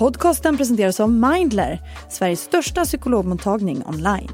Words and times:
Podcasten 0.00 0.56
presenteras 0.56 1.00
av 1.00 1.10
Mindler, 1.10 1.80
Sveriges 2.10 2.40
största 2.40 2.84
psykologmottagning 2.84 3.82
online. 3.86 4.30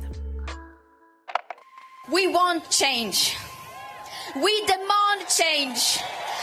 We 2.07 2.33
want 2.33 2.63
change. 2.71 3.17
We 4.35 4.53
demand 4.67 5.21
change. 5.29 5.81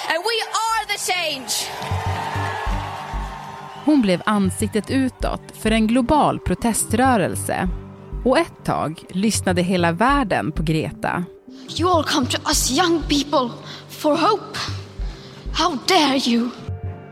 And 0.09 0.23
we 0.23 0.35
are 0.63 0.85
the 0.87 1.11
change. 1.11 1.49
Hon 3.85 4.01
blev 4.01 4.21
ansiktet 4.25 4.89
utåt 4.89 5.41
för 5.53 5.71
en 5.71 5.87
global 5.87 6.39
proteströrelse. 6.39 7.69
Och 8.25 8.39
ett 8.39 8.65
tag 8.65 9.03
lyssnade 9.09 9.61
hela 9.61 9.91
världen 9.91 10.51
på 10.51 10.63
Greta. 10.63 11.25
You 11.79 11.89
all 11.89 12.03
come 12.03 12.27
to 12.27 12.37
us 12.47 12.71
young 12.71 13.01
people 13.01 13.55
for 13.89 14.17
hope. 14.17 14.59
How 15.53 15.77
dare 15.87 16.17
you? 16.17 16.49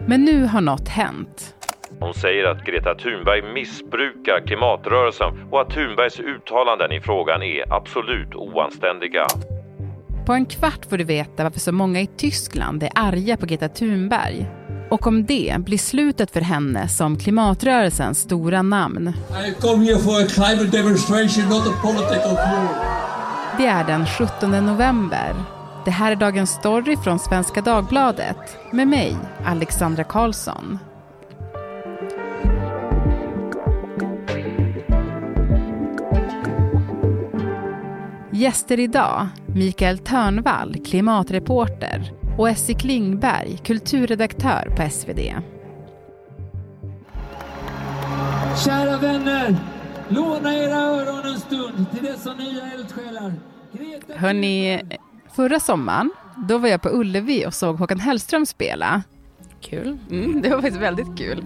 Men 0.07 0.25
nu 0.25 0.45
har 0.45 0.61
något 0.61 0.87
hänt. 0.87 1.55
Hon 2.03 2.13
säger 2.13 2.45
att 2.45 2.65
Greta 2.65 2.95
Thunberg 2.95 3.53
missbrukar 3.53 4.47
klimatrörelsen 4.47 5.47
och 5.51 5.61
att 5.61 5.69
Thunbergs 5.69 6.19
uttalanden 6.19 6.91
i 6.91 7.01
frågan 7.01 7.43
är 7.43 7.73
absolut 7.73 8.35
oanständiga. 8.35 9.27
På 10.25 10.33
en 10.33 10.45
kvart 10.45 10.85
får 10.89 10.97
du 10.97 11.03
veta 11.03 11.43
varför 11.43 11.59
så 11.59 11.71
många 11.71 12.01
i 12.01 12.07
Tyskland 12.07 12.83
är 12.83 12.89
arga 12.95 13.37
på 13.37 13.45
Greta 13.45 13.69
Thunberg. 13.69 14.45
Och 14.89 15.07
om 15.07 15.25
det 15.25 15.55
blir 15.59 15.77
slutet 15.77 16.31
för 16.31 16.41
henne 16.41 16.87
som 16.87 17.17
klimatrörelsens 17.17 18.19
stora 18.19 18.61
namn. 18.61 19.13
I 19.47 19.61
come 19.61 19.85
here 19.85 19.97
for 19.97 20.21
a 20.23 20.27
climate 20.27 20.77
demonstration, 20.77 21.49
not 21.49 21.67
a 21.67 21.73
political 21.81 22.35
view. 22.35 22.69
Det 23.57 23.65
är 23.65 23.83
den 23.83 24.05
17 24.05 24.65
november. 24.65 25.33
Det 25.85 25.91
här 25.91 26.11
är 26.11 26.15
dagens 26.15 26.49
story 26.49 26.97
från 26.97 27.19
Svenska 27.19 27.61
Dagbladet 27.61 28.57
med 28.71 28.87
mig, 28.87 29.17
Alexandra 29.45 30.03
Karlsson. 30.03 30.79
Gäster 38.41 38.79
idag, 38.79 39.27
Mikael 39.55 39.97
Törnvall, 39.97 40.75
klimatreporter 40.85 42.13
och 42.37 42.49
Essie 42.49 42.75
Klingberg, 42.75 43.57
kulturredaktör 43.63 44.73
på 44.77 44.89
SvD. 44.89 45.19
Kära 48.65 48.97
vänner, 48.97 49.55
låna 50.07 50.55
era 50.55 50.75
öron 50.75 51.33
en 51.33 51.39
stund 51.39 51.91
till 51.91 52.03
dessa 52.03 52.33
nya 52.33 52.73
eldsjälar. 52.73 53.33
Greta 53.71 54.13
Hörni, 54.15 54.81
förra 55.35 55.59
sommaren, 55.59 56.11
då 56.47 56.57
var 56.57 56.69
jag 56.69 56.81
på 56.81 56.89
Ullevi 56.89 57.45
och 57.45 57.53
såg 57.53 57.75
Håkan 57.75 57.99
Hellström 57.99 58.45
spela. 58.45 59.03
Kul. 59.61 59.97
Mm, 60.11 60.41
det 60.41 60.49
var 60.49 60.61
faktiskt 60.61 60.81
väldigt 60.81 61.17
kul. 61.17 61.45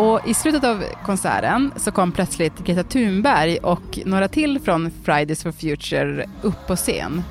Och 0.00 0.20
i 0.28 0.34
slutet 0.34 0.64
av 0.64 0.84
konserten 1.04 1.72
så 1.76 1.92
kom 1.92 2.12
plötsligt 2.12 2.58
Greta 2.58 2.82
Thunberg 2.82 3.58
och 3.58 3.98
några 4.04 4.28
till 4.28 4.60
från 4.60 4.90
Fridays 4.90 5.42
for 5.42 5.52
Future 5.52 6.26
upp 6.42 6.66
på 6.66 6.76
scen. 6.76 7.22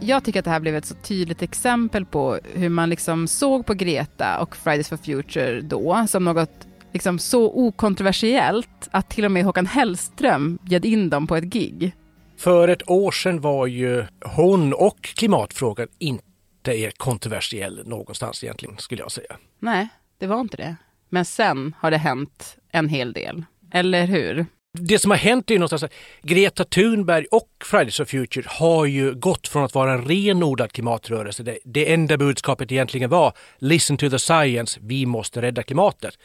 Jag 0.00 0.24
tycker 0.24 0.38
att 0.38 0.44
det 0.44 0.50
här 0.50 0.60
blev 0.60 0.76
ett 0.76 0.86
så 0.86 0.94
tydligt 0.94 1.42
exempel 1.42 2.04
på 2.04 2.38
hur 2.54 2.68
man 2.68 2.90
liksom 2.90 3.26
såg 3.26 3.66
på 3.66 3.74
Greta 3.74 4.40
och 4.40 4.56
Fridays 4.56 4.88
for 4.88 4.96
Future 4.96 5.60
då 5.60 6.06
som 6.08 6.24
något 6.24 6.66
liksom 6.92 7.18
så 7.18 7.52
okontroversiellt 7.52 8.88
att 8.90 9.10
till 9.10 9.24
och 9.24 9.30
med 9.30 9.44
Håkan 9.44 9.66
Hellström 9.66 10.58
bjöd 10.62 10.84
in 10.84 11.10
dem 11.10 11.26
på 11.26 11.36
ett 11.36 11.44
gig. 11.44 11.94
För 12.38 12.68
ett 12.68 12.90
år 12.90 13.10
sedan 13.10 13.40
var 13.40 13.66
ju 13.66 14.04
hon 14.24 14.72
och 14.72 15.02
klimatfrågan 15.02 15.88
inte 15.98 16.30
är 16.64 16.90
kontroversiell 16.90 17.82
någonstans 17.86 18.44
egentligen 18.44 18.78
skulle 18.78 19.02
jag 19.02 19.12
säga. 19.12 19.36
Nej, 19.58 19.88
det 20.18 20.26
var 20.26 20.40
inte 20.40 20.56
det. 20.56 20.76
Men 21.08 21.24
sen 21.24 21.74
har 21.78 21.90
det 21.90 21.96
hänt 21.96 22.56
en 22.72 22.88
hel 22.88 23.12
del. 23.12 23.44
Eller 23.72 24.06
hur? 24.06 24.46
Det 24.78 24.98
som 24.98 25.10
har 25.10 25.18
hänt 25.18 25.50
är 25.50 25.54
ju 25.54 25.58
någonstans 25.58 25.82
att 25.82 25.92
Greta 26.22 26.64
Thunberg 26.64 27.26
och 27.30 27.48
Fridays 27.64 27.96
for 27.96 28.04
Future 28.04 28.46
har 28.48 28.86
ju 28.86 29.14
gått 29.14 29.48
från 29.48 29.64
att 29.64 29.74
vara 29.74 29.92
en 29.92 30.04
renodlad 30.04 30.72
klimatrörelse. 30.72 31.42
Det, 31.42 31.58
det 31.64 31.92
enda 31.92 32.16
budskapet 32.16 32.72
egentligen 32.72 33.10
var 33.10 33.32
listen 33.58 33.96
to 33.96 34.10
the 34.10 34.18
science, 34.18 34.80
vi 34.82 35.06
måste 35.06 35.42
rädda 35.42 35.62
klimatet 35.62 36.18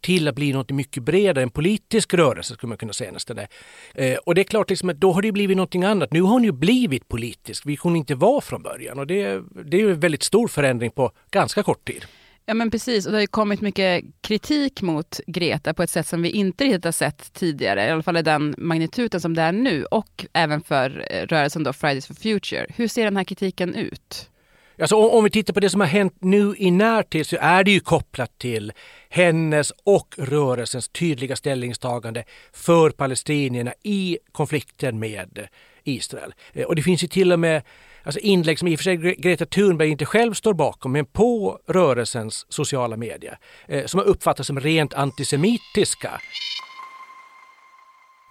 till 0.00 0.28
att 0.28 0.34
bli 0.34 0.52
något 0.52 0.70
mycket 0.70 1.02
bredare, 1.02 1.42
en 1.42 1.50
politisk 1.50 2.14
rörelse 2.14 2.54
skulle 2.54 2.68
man 2.68 2.78
kunna 2.78 2.92
säga 2.92 3.12
nästan. 3.12 3.38
Eh, 3.94 4.16
och 4.26 4.34
det 4.34 4.40
är 4.40 4.44
klart, 4.44 4.70
liksom, 4.70 4.88
att 4.88 5.00
då 5.00 5.12
har 5.12 5.22
det 5.22 5.32
blivit 5.32 5.56
någonting 5.56 5.84
annat. 5.84 6.12
Nu 6.12 6.22
har 6.22 6.30
hon 6.30 6.44
ju 6.44 6.52
blivit 6.52 7.08
politisk, 7.08 7.66
vilket 7.66 7.82
hon 7.82 7.96
inte 7.96 8.14
var 8.14 8.40
från 8.40 8.62
början. 8.62 8.98
Och 8.98 9.06
det, 9.06 9.42
det 9.64 9.76
är 9.76 9.80
ju 9.80 9.90
en 9.90 10.00
väldigt 10.00 10.22
stor 10.22 10.48
förändring 10.48 10.90
på 10.90 11.12
ganska 11.30 11.62
kort 11.62 11.84
tid. 11.84 12.04
Ja 12.46 12.54
men 12.54 12.70
precis, 12.70 13.06
och 13.06 13.12
det 13.12 13.16
har 13.16 13.20
ju 13.20 13.26
kommit 13.26 13.60
mycket 13.60 14.04
kritik 14.20 14.82
mot 14.82 15.20
Greta 15.26 15.74
på 15.74 15.82
ett 15.82 15.90
sätt 15.90 16.06
som 16.06 16.22
vi 16.22 16.30
inte 16.30 16.64
riktigt 16.64 16.84
har 16.84 16.92
sett 16.92 17.32
tidigare, 17.32 17.86
i 17.86 17.90
alla 17.90 18.02
fall 18.02 18.16
i 18.16 18.22
den 18.22 18.54
magnituden 18.58 19.20
som 19.20 19.34
det 19.34 19.42
är 19.42 19.52
nu, 19.52 19.84
och 19.84 20.26
även 20.32 20.60
för 20.60 21.06
eh, 21.10 21.26
rörelsen 21.26 21.62
då 21.62 21.72
Fridays 21.72 22.06
for 22.06 22.14
Future. 22.14 22.66
Hur 22.76 22.88
ser 22.88 23.04
den 23.04 23.16
här 23.16 23.24
kritiken 23.24 23.74
ut? 23.74 24.30
Alltså 24.80 24.96
om, 24.96 25.10
om 25.10 25.24
vi 25.24 25.30
tittar 25.30 25.54
på 25.54 25.60
det 25.60 25.70
som 25.70 25.80
har 25.80 25.88
hänt 25.88 26.14
nu 26.20 26.54
i 26.58 26.70
närtid 26.70 27.26
så 27.26 27.36
är 27.40 27.64
det 27.64 27.70
ju 27.70 27.80
kopplat 27.80 28.38
till 28.38 28.72
hennes 29.08 29.72
och 29.84 30.14
rörelsens 30.18 30.88
tydliga 30.88 31.36
ställningstagande 31.36 32.24
för 32.52 32.90
palestinierna 32.90 33.72
i 33.82 34.18
konflikten 34.32 34.98
med 34.98 35.48
Israel. 35.84 36.34
Eh, 36.52 36.66
och 36.66 36.76
det 36.76 36.82
finns 36.82 37.04
ju 37.04 37.08
till 37.08 37.32
och 37.32 37.40
med 37.40 37.62
alltså 38.02 38.20
inlägg 38.20 38.58
som 38.58 38.68
i 38.68 38.74
och 38.74 38.78
för 38.78 38.84
sig 38.84 38.96
Greta 38.96 39.46
Thunberg 39.46 39.88
inte 39.88 40.06
själv 40.06 40.34
står 40.34 40.54
bakom, 40.54 40.92
men 40.92 41.06
på 41.06 41.58
rörelsens 41.66 42.46
sociala 42.48 42.96
medier 42.96 43.38
eh, 43.68 43.86
som 43.86 43.98
har 43.98 44.06
uppfattats 44.06 44.46
som 44.46 44.60
rent 44.60 44.94
antisemitiska. 44.94 46.20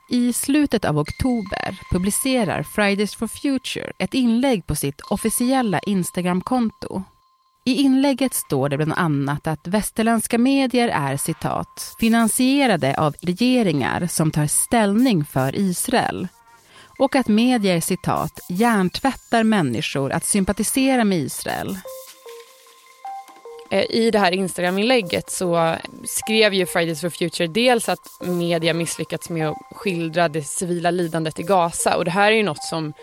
I 0.10 0.34
slutet 0.34 0.86
av 0.86 0.98
oktober 0.98 1.80
publicerar 1.92 2.64
Fridays 2.64 3.16
for 3.16 3.28
Future 3.28 3.92
ett 3.98 4.14
inlägg 4.14 4.68
på 4.68 4.76
sitt 4.76 5.02
officiella 5.02 5.80
Instagramkonto. 5.80 7.04
I 7.66 7.76
inlägget 7.76 8.34
står 8.34 8.70
det 8.70 8.78
bland 8.78 8.94
annat 8.94 9.48
att 9.48 9.68
västerländska 9.68 10.38
medier 10.38 10.88
är 10.88 11.18
citat 11.18 11.96
finansierade 12.00 13.00
av 13.00 13.16
regeringar 13.22 14.08
som 14.08 14.32
tar 14.32 14.48
ställning 14.48 15.26
för 15.26 15.56
Israel 15.56 16.28
och 17.00 17.16
att 17.16 17.28
medier 17.28 17.82
citat 17.82 18.40
hjärntvättar 18.50 19.44
människor 19.44 20.12
att 20.12 20.26
sympatisera 20.26 21.04
med 21.04 21.20
Israel. 21.20 21.78
Eh, 23.72 23.86
I 23.90 24.12
det 24.12 24.20
här 24.20 24.32
Instagram-inlägget 24.32 25.30
så 25.30 25.76
skrev 26.06 26.54
ju 26.54 26.66
Fridays 26.66 27.02
for 27.02 27.10
Future 27.10 27.48
dels 27.48 27.90
att 27.90 28.00
media 28.22 28.74
misslyckats 28.74 29.30
med 29.30 29.50
att 29.50 29.58
skildra 29.72 30.28
det 30.28 30.42
civila 30.42 30.92
lidandet 30.92 31.40
i 31.40 31.44
Gaza 31.44 31.98
och 31.98 32.06
det 32.06 32.12
här 32.12 32.32
är 32.32 32.36
ju 32.36 32.44
något 32.44 32.64
som 32.64 32.94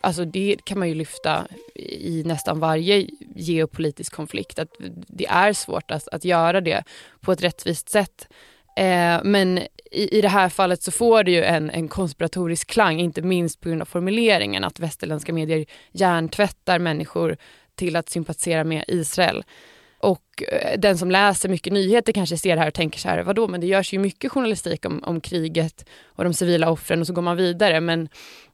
Alltså 0.00 0.24
det 0.24 0.56
kan 0.64 0.78
man 0.78 0.88
ju 0.88 0.94
lyfta 0.94 1.46
i 1.74 2.22
nästan 2.26 2.60
varje 2.60 3.06
geopolitisk 3.36 4.14
konflikt 4.14 4.58
att 4.58 4.68
det 5.08 5.26
är 5.26 5.52
svårt 5.52 5.90
att, 5.90 6.08
att 6.08 6.24
göra 6.24 6.60
det 6.60 6.84
på 7.20 7.32
ett 7.32 7.42
rättvist 7.42 7.88
sätt. 7.88 8.28
Eh, 8.76 9.20
men 9.24 9.58
i, 9.90 10.18
i 10.18 10.20
det 10.20 10.28
här 10.28 10.48
fallet 10.48 10.82
så 10.82 10.90
får 10.90 11.24
det 11.24 11.30
ju 11.30 11.44
en, 11.44 11.70
en 11.70 11.88
konspiratorisk 11.88 12.68
klang, 12.70 13.00
inte 13.00 13.22
minst 13.22 13.60
på 13.60 13.68
grund 13.68 13.82
av 13.82 13.86
formuleringen 13.86 14.64
att 14.64 14.80
västerländska 14.80 15.32
medier 15.32 15.66
hjärntvättar 15.92 16.78
människor 16.78 17.36
till 17.74 17.96
att 17.96 18.08
sympatisera 18.08 18.64
med 18.64 18.84
Israel. 18.88 19.44
Och 20.04 20.42
eh, 20.52 20.78
den 20.78 20.98
som 20.98 21.10
läser 21.10 21.48
mycket 21.48 21.72
nyheter 21.72 22.12
kanske 22.12 22.38
ser 22.38 22.56
det 22.56 22.60
här 22.60 22.68
och 22.68 22.74
tänker 22.74 22.98
så 22.98 23.08
här, 23.08 23.22
vadå, 23.22 23.48
men 23.48 23.60
det 23.60 23.66
görs 23.66 23.92
ju 23.92 23.98
mycket 23.98 24.32
journalistik 24.32 24.86
om, 24.86 25.04
om 25.04 25.20
kriget 25.20 25.86
och 26.06 26.24
de 26.24 26.34
civila 26.34 26.70
offren 26.70 27.00
och 27.00 27.06
så 27.06 27.12
går 27.12 27.22
man 27.22 27.36
vidare. 27.36 27.80
Men 27.80 28.08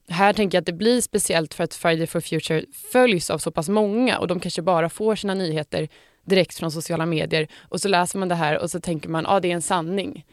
här 0.09 0.33
tänker 0.33 0.55
jag 0.55 0.61
att 0.61 0.65
det 0.65 0.73
blir 0.73 1.01
speciellt 1.01 1.53
för 1.53 1.63
att 1.63 1.75
Friday 1.75 2.07
for 2.07 2.19
Future 2.19 2.65
följs 2.91 3.29
av 3.29 3.37
så 3.37 3.51
pass 3.51 3.69
många 3.69 4.17
och 4.17 4.27
de 4.27 4.39
kanske 4.39 4.61
bara 4.61 4.89
får 4.89 5.15
sina 5.15 5.33
nyheter 5.33 5.89
direkt 6.25 6.57
från 6.57 6.71
sociala 6.71 7.05
medier 7.05 7.47
och 7.59 7.81
så 7.81 7.87
läser 7.87 8.19
man 8.19 8.27
det 8.27 8.35
här 8.35 8.59
och 8.59 8.71
så 8.71 8.79
tänker 8.79 9.09
man, 9.09 9.23
ja 9.23 9.35
ah, 9.35 9.39
det 9.39 9.51
är 9.51 9.55
en 9.55 9.61
sanning. 9.61 10.25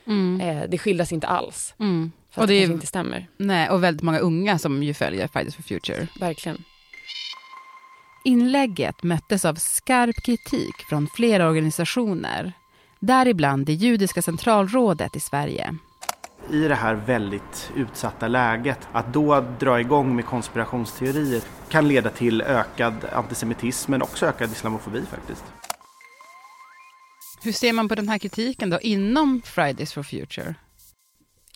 Eh, 0.43 0.63
det 0.69 0.79
skildras 0.79 1.13
inte 1.13 1.27
alls. 1.27 1.75
Mm. 1.81 2.13
Och 2.35 2.47
det, 2.47 2.53
det 2.53 2.59
kanske 2.59 2.75
inte 2.75 2.87
stämmer. 2.87 3.27
Nej, 3.37 3.71
och 3.71 3.85
väldigt 3.85 4.03
många 4.03 4.19
unga 4.19 4.59
som 4.59 4.83
ju 4.83 4.95
följer 4.95 5.29
Fridays 5.29 5.57
for 5.57 5.63
Future. 5.63 6.07
Verkligen. 6.21 6.65
Inlägget 8.29 9.03
möttes 9.03 9.45
av 9.45 9.55
skarp 9.55 10.17
kritik 10.25 10.75
från 10.89 11.09
flera 11.15 11.49
organisationer, 11.49 12.53
däribland 13.01 13.67
det 13.67 13.73
judiska 13.73 14.23
centralrådet 14.23 15.17
i 15.17 15.21
Sverige. 15.21 15.75
i 16.51 16.69
det 16.69 16.75
här 16.75 16.95
väldigt 16.95 17.73
utsatta 17.77 18.29
läget, 18.29 18.89
att 18.93 19.13
då 19.13 19.45
dra 19.61 19.81
igång 19.81 20.17
med 20.17 20.25
konspirationsteorier 20.25 21.43
kan 21.69 21.89
leda 21.89 22.11
till 22.11 22.43
ökad 22.43 22.95
antisemitism 23.13 23.91
men 23.91 24.03
också 24.03 24.27
ökad 24.27 24.51
islamofobi 24.51 25.03
faktiskt. 25.11 25.45
Hur 27.43 27.53
ser 27.53 27.73
man 27.73 27.89
på 27.89 27.95
den 27.95 28.09
här 28.09 28.19
kritiken 28.19 28.71
då 28.71 28.81
inom 28.81 29.43
Fridays 29.45 29.93
for 29.93 30.03
Future? 30.03 30.55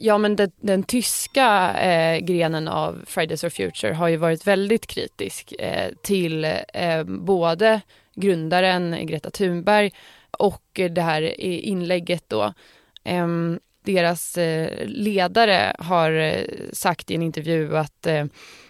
Ja 0.05 0.19
men 0.19 0.37
det, 0.37 0.51
den 0.61 0.83
tyska 0.83 1.75
eh, 1.75 2.19
grenen 2.19 2.69
av 2.69 3.05
Fridays 3.07 3.41
for 3.41 3.51
Future 3.51 3.95
har 3.95 4.09
ju 4.09 4.17
varit 4.17 4.47
väldigt 4.47 4.87
kritisk 4.87 5.53
eh, 5.59 5.93
till 6.03 6.45
eh, 6.75 7.05
både 7.05 7.81
grundaren 8.15 9.07
Greta 9.07 9.31
Thunberg 9.31 9.91
och 10.31 10.81
det 10.91 11.01
här 11.01 11.41
inlägget 11.41 12.25
då. 12.29 12.53
Ehm, 13.05 13.61
deras 13.85 14.39
eh, 14.39 14.87
ledare 14.87 15.77
har 15.79 16.13
eh, 16.13 16.45
sagt 16.73 17.11
i 17.11 17.15
en 17.15 17.23
intervju 17.23 17.77
att 17.77 18.07
eh, 18.07 18.25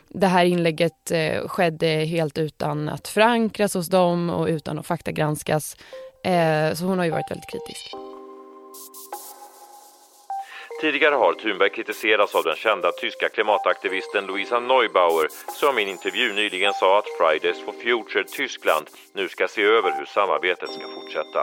det 0.08 0.26
här 0.26 0.44
inlägget 0.44 1.11
eh, 1.11 1.49
skedde 1.49 1.87
helt 1.87 2.38
utan 2.38 2.88
att 2.88 3.08
förankras 3.08 3.75
hos 3.75 3.88
dem 3.88 4.31
och 4.31 4.46
utan 4.46 4.79
att 4.79 4.87
faktagranskas. 4.87 5.76
Eh, 6.25 6.75
så 6.75 6.84
hon 6.84 6.99
har 6.99 7.05
ju 7.05 7.11
varit 7.11 7.31
väldigt 7.31 7.50
kritisk. 7.50 7.94
Tidigare 10.82 11.14
har 11.14 11.34
Thunberg 11.34 11.70
kritiserats 11.70 12.34
av 12.34 12.44
den 12.44 12.56
kända 12.56 12.93
tyska 12.93 13.29
klimataktivisten 13.29 14.26
Luisa 14.26 14.61
Neubauer 14.61 15.29
som 15.61 15.79
i 15.79 15.82
en 15.82 15.88
intervju 15.88 16.32
nyligen 16.32 16.73
sa 16.73 16.99
att 16.99 17.05
Fridays 17.19 17.64
for 17.64 17.73
Future 17.73 18.25
Tyskland 18.25 18.87
nu 19.14 19.29
ska 19.29 19.49
se 19.49 19.62
över 19.62 19.99
hur 19.99 20.05
samarbetet 20.05 20.70
ska 20.70 20.82
fortsätta. 20.94 21.43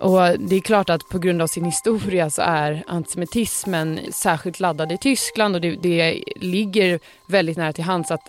Och 0.00 0.48
det 0.48 0.56
är 0.56 0.60
klart 0.60 0.90
att 0.90 1.08
på 1.08 1.18
grund 1.18 1.42
av 1.42 1.46
sin 1.46 1.64
historia 1.64 2.30
så 2.30 2.42
är 2.42 2.82
antisemitismen 2.86 4.00
särskilt 4.12 4.60
laddad 4.60 4.92
i 4.92 4.98
Tyskland 4.98 5.54
och 5.54 5.60
det, 5.60 5.76
det 5.76 6.24
ligger 6.36 7.00
väldigt 7.28 7.56
nära 7.56 7.72
till 7.72 7.84
hands 7.84 8.10
att 8.10 8.28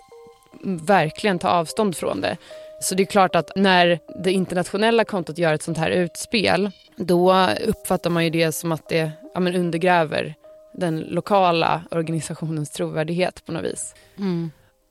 verkligen 0.86 1.38
ta 1.38 1.48
avstånd 1.48 1.96
från 1.96 2.20
det. 2.20 2.36
Så 2.80 2.94
det 2.94 3.02
är 3.02 3.06
klart 3.06 3.34
att 3.34 3.50
när 3.56 3.98
det 4.24 4.32
internationella 4.32 5.04
kontot 5.04 5.38
gör 5.38 5.54
ett 5.54 5.62
sånt 5.62 5.78
här 5.78 5.90
utspel 5.90 6.70
då 6.96 7.48
uppfattar 7.66 8.10
man 8.10 8.24
ju 8.24 8.30
det 8.30 8.52
som 8.52 8.72
att 8.72 8.88
det 8.88 9.10
ja, 9.34 9.40
men 9.40 9.56
undergräver 9.56 10.34
den 10.74 11.00
lokala 11.00 11.82
organisationens 11.90 12.70
trovärdighet 12.70 13.46
på 13.46 13.52
något 13.52 13.64
vis. 13.64 13.94
Mm. 14.18 14.50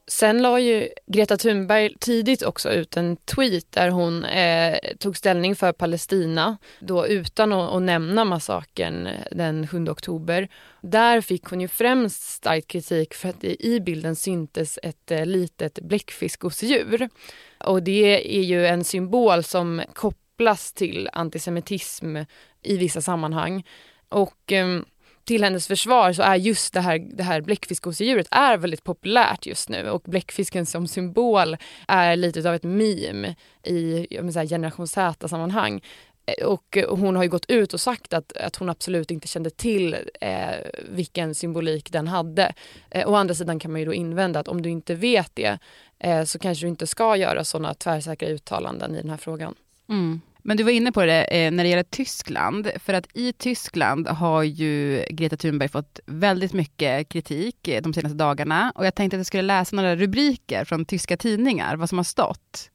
Sen 0.09 0.41
la 0.41 0.59
ju 0.59 0.89
Greta 1.07 1.37
Thunberg 1.37 1.93
tidigt 1.99 2.43
också 2.43 2.69
ut 2.69 2.97
en 2.97 3.17
tweet 3.17 3.71
där 3.71 3.89
hon 3.89 4.25
eh, 4.25 4.77
tog 4.99 5.17
ställning 5.17 5.55
för 5.55 5.71
Palestina, 5.71 6.57
då 6.79 7.07
utan 7.07 7.53
att, 7.53 7.73
att 7.73 7.81
nämna 7.81 8.25
massakern 8.25 9.09
den 9.31 9.67
7 9.67 9.89
oktober. 9.89 10.47
Där 10.81 11.21
fick 11.21 11.43
hon 11.43 11.61
ju 11.61 11.67
främst 11.67 12.23
stark 12.23 12.67
kritik 12.67 13.13
för 13.13 13.29
att 13.29 13.41
det 13.41 13.65
i 13.65 13.79
bilden 13.79 14.15
syntes 14.15 14.79
ett 14.83 15.11
eh, 15.11 15.25
litet 15.25 15.79
bläckfiskosdjur. 15.79 17.09
Och 17.57 17.83
det 17.83 18.37
är 18.37 18.43
ju 18.43 18.67
en 18.67 18.83
symbol 18.83 19.43
som 19.43 19.81
kopplas 19.93 20.73
till 20.73 21.09
antisemitism 21.13 22.17
i 22.61 22.77
vissa 22.77 23.01
sammanhang. 23.01 23.63
Och 24.09 24.51
eh, 24.51 24.81
till 25.27 25.43
hennes 25.43 25.67
försvar 25.67 26.13
så 26.13 26.21
är 26.21 26.35
just 26.35 26.73
det 26.73 26.81
här, 26.81 26.99
det 26.99 27.23
här 27.23 27.41
bläckfiskgosedjuret 27.41 28.27
är 28.31 28.57
väldigt 28.57 28.83
populärt 28.83 29.45
just 29.45 29.69
nu 29.69 29.89
och 29.89 30.01
bläckfisken 30.01 30.65
som 30.65 30.87
symbol 30.87 31.57
är 31.87 32.15
lite 32.15 32.49
av 32.49 32.55
ett 32.55 32.63
meme 32.63 33.35
i 33.63 34.07
generation 34.49 34.87
Z-sammanhang. 34.87 35.81
Eh, 36.25 36.45
och 36.45 36.77
hon 36.89 37.15
har 37.15 37.23
ju 37.23 37.29
gått 37.29 37.49
ut 37.49 37.73
och 37.73 37.81
sagt 37.81 38.13
att, 38.13 38.37
att 38.37 38.55
hon 38.55 38.69
absolut 38.69 39.11
inte 39.11 39.27
kände 39.27 39.49
till 39.49 39.95
eh, 40.21 40.55
vilken 40.89 41.35
symbolik 41.35 41.91
den 41.91 42.07
hade. 42.07 42.53
Eh, 42.89 43.09
å 43.09 43.15
andra 43.15 43.35
sidan 43.35 43.59
kan 43.59 43.71
man 43.71 43.79
ju 43.81 43.85
då 43.85 43.93
invända 43.93 44.39
att 44.39 44.47
om 44.47 44.61
du 44.61 44.69
inte 44.69 44.95
vet 44.95 45.31
det 45.33 45.59
eh, 45.99 46.23
så 46.23 46.39
kanske 46.39 46.65
du 46.65 46.69
inte 46.69 46.87
ska 46.87 47.15
göra 47.15 47.43
sådana 47.43 47.73
tvärsäkra 47.73 48.27
uttalanden 48.27 48.95
i 48.95 49.01
den 49.01 49.09
här 49.09 49.17
frågan. 49.17 49.55
Mm. 49.89 50.21
Men 50.47 50.57
du 50.57 50.63
var 50.63 50.71
inne 50.71 50.91
på 50.91 51.05
det 51.05 51.23
eh, 51.23 51.51
när 51.51 51.63
det 51.63 51.69
gäller 51.69 51.83
Tyskland, 51.83 52.71
för 52.75 52.93
att 52.93 53.07
i 53.13 53.33
Tyskland 53.33 54.07
har 54.07 54.43
ju 54.43 55.03
Greta 55.09 55.37
Thunberg 55.37 55.69
fått 55.69 55.99
väldigt 56.05 56.53
mycket 56.53 57.09
kritik 57.09 57.67
eh, 57.67 57.81
de 57.81 57.93
senaste 57.93 58.17
dagarna 58.17 58.71
och 58.75 58.85
jag 58.85 58.95
tänkte 58.95 59.17
att 59.17 59.19
jag 59.19 59.25
skulle 59.25 59.43
läsa 59.43 59.75
några 59.75 59.95
rubriker 59.95 60.65
från 60.65 60.85
tyska 60.85 61.17
tidningar, 61.17 61.75
vad 61.75 61.89
som 61.89 61.97
har 61.97 62.03
stått. 62.03 62.69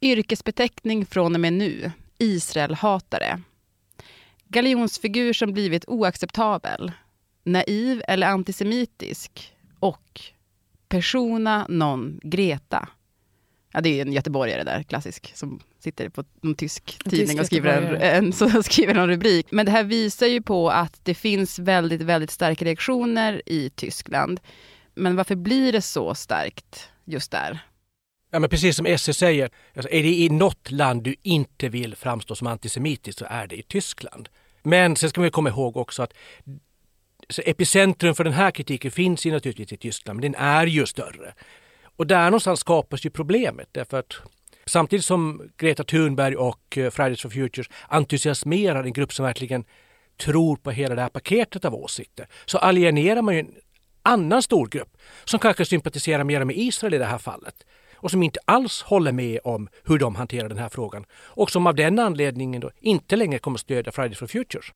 Yrkesbeteckning 0.00 1.06
från 1.06 1.34
och 1.34 1.40
med 1.40 1.52
nu, 1.52 1.92
Israelhatare. 2.18 3.40
Galjonsfigur 4.48 5.32
som 5.32 5.52
blivit 5.52 5.84
oacceptabel, 5.88 6.92
naiv 7.44 8.02
eller 8.08 8.26
antisemitisk 8.26 9.52
och 9.80 10.20
persona 10.88 11.66
non 11.68 12.20
Greta. 12.22 12.88
Ja, 13.72 13.80
det 13.80 13.88
är 13.88 14.06
en 14.06 14.12
göteborgare 14.12 14.64
där, 14.64 14.82
klassisk, 14.82 15.32
som 15.34 15.60
sitter 15.78 16.08
på 16.08 16.24
en 16.42 16.54
tysk 16.54 16.98
tidning 17.10 17.40
och 17.40 17.46
skriver 17.46 17.82
en, 17.82 18.24
en, 18.24 18.32
så 18.32 18.62
skriver 18.62 18.94
en 18.94 19.08
rubrik. 19.08 19.46
Men 19.50 19.66
det 19.66 19.72
här 19.72 19.84
visar 19.84 20.26
ju 20.26 20.42
på 20.42 20.70
att 20.70 21.00
det 21.04 21.14
finns 21.14 21.58
väldigt, 21.58 22.00
väldigt 22.00 22.30
starka 22.30 22.64
reaktioner 22.64 23.42
i 23.46 23.70
Tyskland. 23.70 24.40
Men 24.94 25.16
varför 25.16 25.34
blir 25.34 25.72
det 25.72 25.82
så 25.82 26.14
starkt 26.14 26.88
just 27.04 27.30
där? 27.30 27.58
Ja, 28.30 28.38
men 28.38 28.50
precis 28.50 28.76
som 28.76 28.86
Esse 28.86 29.14
säger, 29.14 29.50
alltså 29.74 29.90
är 29.92 30.02
det 30.02 30.14
i 30.14 30.28
något 30.28 30.70
land 30.70 31.02
du 31.02 31.14
inte 31.22 31.68
vill 31.68 31.96
framstå 31.96 32.34
som 32.34 32.46
antisemitisk 32.46 33.18
så 33.18 33.26
är 33.28 33.46
det 33.46 33.56
i 33.56 33.62
Tyskland. 33.62 34.28
Men 34.62 34.96
sen 34.96 35.10
ska 35.10 35.20
man 35.20 35.30
komma 35.30 35.48
ihåg 35.48 35.76
också 35.76 36.02
att 36.02 36.12
epicentrum 37.44 38.14
för 38.14 38.24
den 38.24 38.32
här 38.32 38.50
kritiken 38.50 38.90
finns 38.90 39.26
ju 39.26 39.32
naturligtvis 39.32 39.72
i 39.72 39.76
Tyskland, 39.76 40.20
men 40.20 40.32
den 40.32 40.42
är 40.42 40.66
ju 40.66 40.86
större. 40.86 41.34
Och 42.00 42.06
där 42.06 42.24
någonstans 42.24 42.60
skapas 42.60 43.06
ju 43.06 43.10
problemet 43.10 43.68
därför 43.72 43.98
att 43.98 44.16
samtidigt 44.66 45.04
som 45.04 45.50
Greta 45.56 45.84
Thunberg 45.84 46.36
och 46.36 46.78
eh, 46.78 46.90
Fridays 46.90 47.22
for 47.22 47.28
Futures 47.30 47.66
entusiasmerar 47.88 48.84
en 48.84 48.92
grupp 48.92 49.12
som 49.12 49.24
verkligen 49.24 49.64
tror 50.16 50.56
på 50.56 50.70
hela 50.70 50.94
det 50.94 51.02
här 51.02 51.08
paketet 51.08 51.64
av 51.64 51.74
åsikter 51.74 52.26
så 52.44 52.58
alienerar 52.58 53.22
man 53.22 53.34
ju 53.34 53.40
en 53.40 53.54
annan 54.02 54.42
stor 54.42 54.66
grupp 54.66 54.96
som 55.24 55.40
kanske 55.40 55.64
sympatiserar 55.64 56.24
mer 56.24 56.44
med 56.44 56.56
Israel 56.56 56.94
i 56.94 56.98
det 56.98 57.04
här 57.04 57.18
fallet 57.18 57.54
och 57.94 58.10
som 58.10 58.22
inte 58.22 58.40
alls 58.44 58.82
håller 58.82 59.12
med 59.12 59.40
om 59.44 59.68
hur 59.84 59.98
de 59.98 60.14
hanterar 60.14 60.48
den 60.48 60.58
här 60.58 60.68
frågan 60.68 61.04
och 61.12 61.50
som 61.50 61.66
av 61.66 61.74
den 61.74 61.98
anledningen 61.98 62.60
då 62.60 62.70
inte 62.80 63.16
längre 63.16 63.38
kommer 63.38 63.58
stödja 63.58 63.92
Fridays 63.92 64.18
for 64.18 64.26
Futures. 64.26 64.72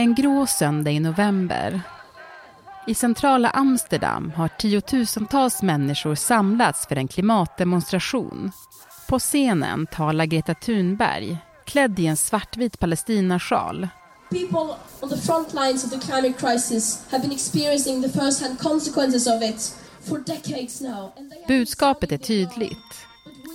En 0.00 0.14
grå 0.14 0.46
söndag 0.46 0.90
i 0.90 1.00
november. 1.00 1.82
I 2.86 2.94
centrala 2.94 3.50
Amsterdam 3.50 4.32
har 4.36 4.48
tiotusentals 4.48 5.62
människor 5.62 6.14
samlats 6.14 6.86
för 6.86 6.96
en 6.96 7.08
klimatdemonstration. 7.08 8.50
På 9.08 9.18
scenen 9.18 9.86
talar 9.86 10.24
Greta 10.24 10.54
Thunberg, 10.54 11.38
klädd 11.66 11.98
i 11.98 12.06
en 12.06 12.16
svartvit 12.16 12.78
palestinasjal. 12.78 13.88
People 14.30 14.74
on 15.00 15.10
the 15.10 15.16
front 15.16 15.54
lines 15.54 15.84
of 15.84 15.90
the 15.90 15.98
climate 15.98 16.40
crisis 16.40 17.04
have 17.10 17.22
been 17.22 17.32
experiencing 17.32 18.02
the 18.02 18.08
first-hand 18.08 18.58
consequences 18.58 19.26
of 19.26 19.42
it 19.42 19.76
for 20.08 20.18
decades 20.18 20.80
now. 20.80 21.12
Budskapet 21.48 22.12
är 22.12 22.18
tydligt. 22.18 23.06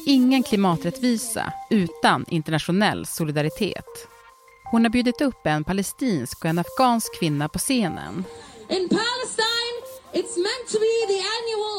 Ingen 0.06 0.44
klimaträttvisa 0.44 1.54
utan 1.70 2.26
internationell 2.28 3.06
solidaritet. 3.06 4.15
Hon 4.72 4.84
har 4.84 4.90
bjudit 4.90 5.22
upp 5.22 5.48
en 5.48 5.64
palestinsk 5.64 6.40
och 6.40 6.50
en 6.50 6.60
afghansk 6.60 7.20
kvinna 7.20 7.50
på 7.50 7.60
scenen. 7.60 8.24
In 8.70 8.90
Palestine, 8.90 9.78
it's 10.14 10.38
meant 10.38 10.68
to 10.72 10.78
be 10.80 10.96
the 11.08 11.22
annual 11.38 11.78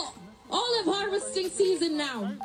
olive 0.48 0.96
harvesting 0.96 1.50
season 1.50 1.96
now. 1.96 2.36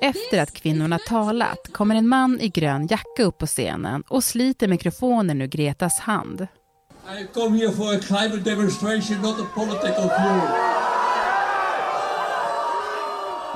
Efter 0.00 0.42
att 0.42 0.52
kvinnorna 0.52 0.98
talat 0.98 1.72
kommer 1.72 1.94
en 1.94 2.08
man 2.08 2.40
i 2.40 2.48
grön 2.48 2.86
jacka 2.86 3.22
upp 3.22 3.38
på 3.38 3.46
scenen 3.46 4.02
och 4.08 4.24
sliter 4.24 4.68
mikrofonen 4.68 5.42
ur 5.42 5.46
Gretas 5.46 5.98
hand. 5.98 6.46
I 7.20 7.26
come 7.34 7.58
here 7.58 7.72
for 7.72 7.94
a 7.94 7.98
climate 7.98 8.50
demonstration, 8.50 9.22
not 9.22 9.40
a 9.40 9.46
political 9.54 10.08
tour. 10.08 10.42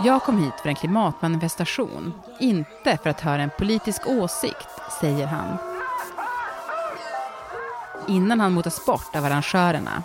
Jag 0.04 0.22
kom 0.22 0.44
hit 0.44 0.54
för 0.62 0.68
en 0.68 0.74
klimatmanifestation, 0.74 2.12
inte 2.40 2.98
för 3.02 3.10
att 3.10 3.20
höra 3.20 3.42
en 3.42 3.50
politisk 3.58 4.06
åsikt, 4.06 4.68
säger 5.00 5.26
han 5.26 5.75
innan 8.08 8.40
han 8.40 8.52
motas 8.52 8.86
bort 8.86 9.16
av 9.16 9.24
arrangörerna. 9.24 10.02